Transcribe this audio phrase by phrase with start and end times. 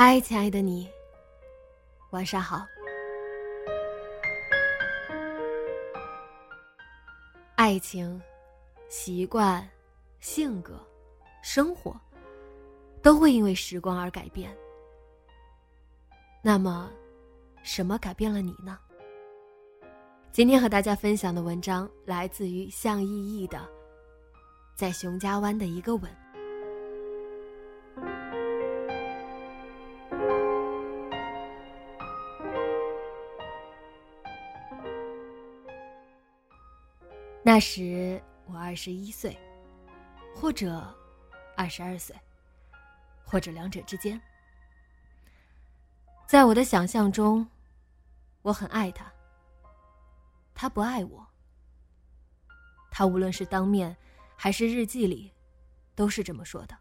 [0.00, 0.88] 嗨，亲爱的你，
[2.10, 2.64] 晚上好。
[7.56, 8.22] 爱情、
[8.88, 9.68] 习惯、
[10.20, 10.80] 性格、
[11.42, 12.00] 生活，
[13.02, 14.56] 都会因为时光而改变。
[16.42, 16.88] 那么，
[17.64, 18.78] 什么改变了你呢？
[20.30, 23.58] 今天和大家分享的文章来自于向依依的
[24.76, 26.04] 《在熊家湾的一个吻》。
[37.48, 39.34] 那时我二十一岁，
[40.36, 40.94] 或者
[41.56, 42.14] 二十二岁，
[43.24, 44.20] 或者两者之间。
[46.26, 47.48] 在我的想象中，
[48.42, 49.10] 我很爱他。
[50.52, 51.26] 他不爱我。
[52.90, 53.96] 他无论是当面，
[54.36, 55.32] 还是日记里，
[55.94, 56.76] 都是这么说的。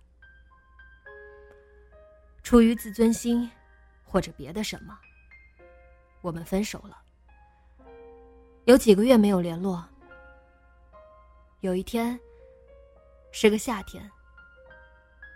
[2.43, 3.49] 出于自尊心，
[4.03, 4.99] 或者别的什么，
[6.19, 7.01] 我们分手了。
[8.65, 9.81] 有几个月没有联络。
[11.61, 12.19] 有一天，
[13.31, 14.07] 是个夏天，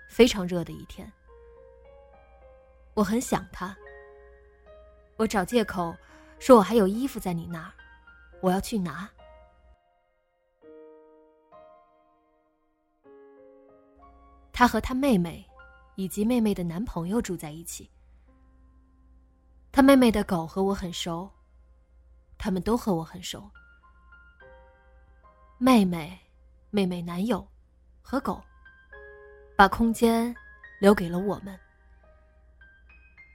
[0.07, 1.11] 非常热的一天。
[2.93, 3.75] 我很想他。
[5.17, 5.95] 我找借口
[6.37, 7.73] 说我还有衣服在你那儿，
[8.39, 9.09] 我要去拿。
[14.53, 15.43] 他和他妹妹，
[15.95, 17.89] 以及妹妹的男朋友住在一起。
[19.71, 21.27] 他妹妹的狗和我很熟，
[22.37, 23.49] 他们都和我很熟。
[25.63, 26.19] 妹妹、
[26.71, 27.47] 妹妹男友
[28.01, 28.41] 和狗，
[29.55, 30.35] 把空间
[30.79, 31.55] 留给了我们。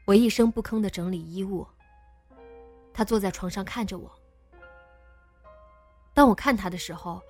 [0.05, 1.65] 我一声不吭的整理衣物。
[2.93, 4.11] 他坐在床上看着我。
[6.13, 7.23] 当我看他的时候，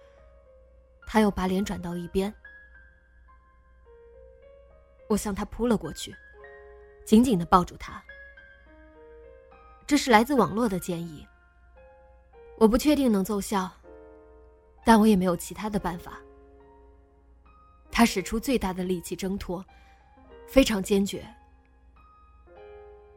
[1.07, 2.33] 他又把脸转到一边。
[5.11, 6.17] 我向他扑了过去，
[7.05, 8.03] 紧紧的抱住他。
[9.87, 11.29] 这是来自网络的建议。
[12.57, 13.71] 我不确定能奏效。
[14.87, 16.21] 但我也没有其他的办法。
[17.91, 19.65] 他使出最大的力气挣脱，
[20.47, 21.27] 非常坚决。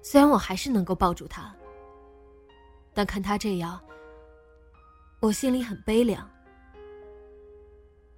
[0.02, 1.56] 虽然我还是能够抱住他，
[2.92, 3.80] 但看他这样，
[5.20, 6.28] 我心里很悲凉。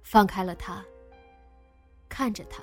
[0.02, 0.82] 放开了他，
[2.08, 2.62] 看着他，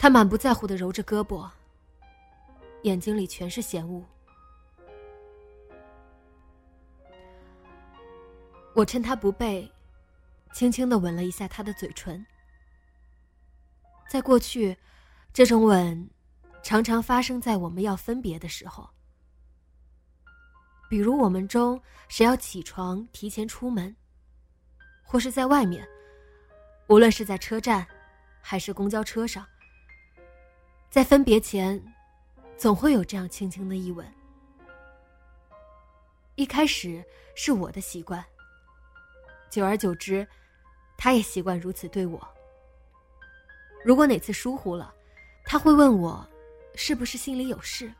[0.00, 1.48] 他满不在乎的揉着胳膊，
[2.82, 4.02] 眼睛里全是嫌恶。
[8.76, 9.72] 我趁他不备，
[10.52, 12.24] 轻轻的吻了一下他的嘴唇。
[14.06, 14.76] 在过去，
[15.32, 16.10] 这种吻
[16.62, 18.86] 常常发生在我们要分别的时候，
[20.90, 23.96] 比如我们中谁要起床提前出门，
[25.02, 25.88] 或是在外面，
[26.88, 27.86] 无论是在车站，
[28.42, 29.46] 还是公交车上，
[30.90, 31.82] 在分别前，
[32.58, 34.06] 总会有这样轻轻的一吻。
[36.34, 37.02] 一开始
[37.34, 38.22] 是我的习惯。
[39.48, 40.26] 久而久之，
[40.96, 42.26] 他也习惯如此对我。
[43.84, 44.92] 如果哪次疏忽了，
[45.44, 46.28] 他会问我，
[46.74, 47.92] 是不是心里有事。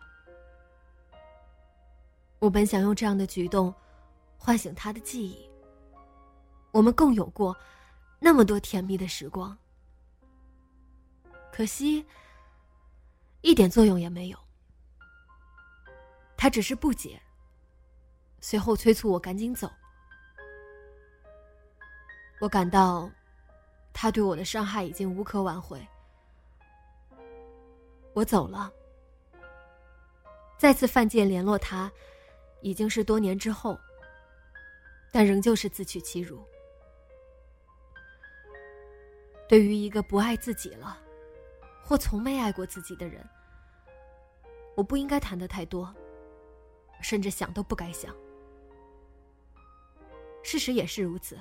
[2.38, 3.74] 我本想用这样的举动，
[4.36, 5.48] 唤醒他的记忆。
[6.72, 7.56] 我们共有过
[8.18, 9.56] 那么多甜蜜的时光，
[11.50, 12.04] 可惜
[13.40, 14.38] 一点作用也没有。
[16.36, 17.18] 他只是不解，
[18.40, 19.70] 随后催促我赶紧走。
[22.38, 23.10] 我感到，
[23.94, 25.84] 他对我的伤害已经无可挽回。
[28.12, 28.70] 我走了，
[30.58, 31.90] 再次犯贱联络他，
[32.60, 33.78] 已经是多年之后，
[35.10, 36.44] 但仍旧是自取其辱。
[39.48, 40.98] 对于一个不爱自己了，
[41.82, 43.26] 或从没爱过自己的人，
[44.76, 45.94] 我不应该谈的太多，
[47.00, 48.14] 甚至想都不该想。
[50.42, 51.38] 事实也是如此。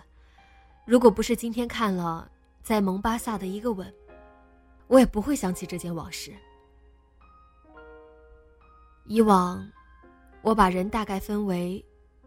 [0.85, 2.29] 如果不是今天看了
[2.61, 3.91] 在蒙巴萨的一个吻，
[4.85, 6.31] 我也不会想起这件往事。
[9.05, 9.67] 以往，
[10.43, 11.83] 我把人大概分为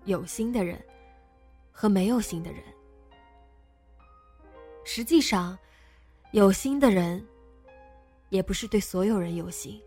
[0.06, 0.84] 有心的人
[1.70, 2.60] 和没有心的人。
[4.84, 5.56] 实际上，
[6.32, 7.24] 有心的人
[8.28, 9.80] 也不是对所有人有心，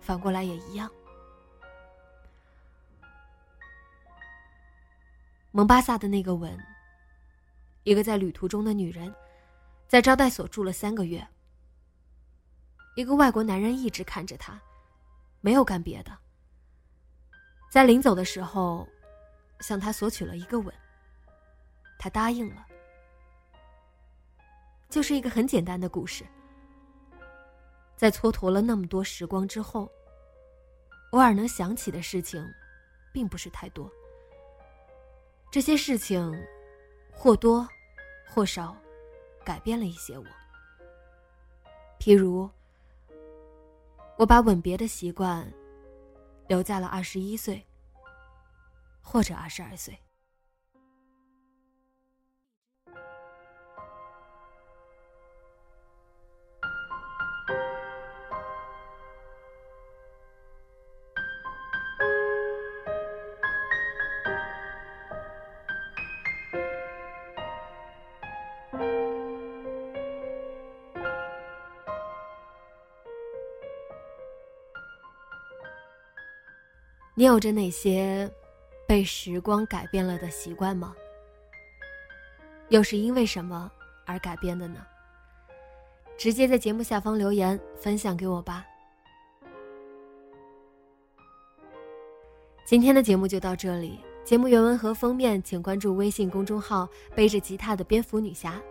[0.00, 0.90] 反过来也一样。
[5.50, 6.58] 蒙巴萨的那个吻。
[7.88, 9.14] 一个在旅途中的女人，
[9.86, 11.26] 在招待所住了三个月。
[12.96, 14.60] 一个外国男人一直看着她，
[15.40, 16.12] 没有干别的。
[17.70, 18.86] 在临走的时候，
[19.60, 20.70] 向她索取了一个吻。
[21.98, 22.66] 她答应了。
[24.90, 26.26] 就是一个很简单的故事。
[27.96, 29.90] 在蹉跎了那么多时光之后，
[31.12, 32.46] 偶尔能想起的事情，
[33.14, 33.90] 并不是太多。
[35.50, 36.30] 这些事情，
[37.10, 37.66] 或多。
[38.28, 38.76] 或少，
[39.44, 40.24] 改变了一些我。
[41.98, 42.48] 譬如，
[44.16, 45.50] 我把吻别的习惯
[46.46, 47.64] 留在了二十一岁，
[49.02, 49.98] 或者二十二岁。
[77.18, 78.30] 你有着哪些
[78.86, 80.94] 被时光改变了的习惯吗？
[82.68, 83.68] 又是因为什么
[84.06, 84.86] 而改变的呢？
[86.16, 88.64] 直接在节目下方留言分享给我吧。
[92.64, 98.62] 今天的节目就到这里，节目原文和封面请关注微信公众号“背着吉他的蝙蝠女侠”。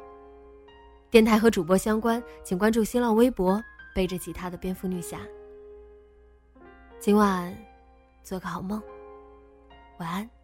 [1.12, 3.62] 电台和主播相关，请关注新浪微博
[3.94, 5.20] “背着吉他的蝙蝠女侠”。
[6.98, 7.67] 今晚。
[8.28, 8.84] 做个好梦，
[10.00, 10.37] 晚安。